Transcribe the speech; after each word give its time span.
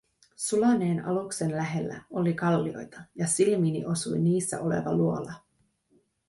Sulaneen 0.35 1.05
aluksen 1.05 1.51
lähellä 1.55 2.01
oli 2.11 2.33
kallioita, 2.33 3.01
ja 3.15 3.27
silmiini 3.27 3.85
osui 3.85 4.19
niissä 4.19 4.61
oleva 4.61 4.93
luola. 4.95 5.33